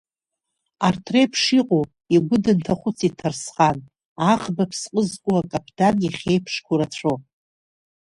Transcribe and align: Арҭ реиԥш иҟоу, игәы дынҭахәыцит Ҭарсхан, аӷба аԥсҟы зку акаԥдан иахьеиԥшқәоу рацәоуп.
Арҭ 0.87 1.05
реиԥш 1.13 1.41
иҟоу, 1.59 1.83
игәы 2.15 2.37
дынҭахәыцит 2.43 3.13
Ҭарсхан, 3.19 3.77
аӷба 4.31 4.63
аԥсҟы 4.65 5.01
зку 5.09 5.35
акаԥдан 5.41 5.95
иахьеиԥшқәоу 6.01 6.77
рацәоуп. 6.79 7.21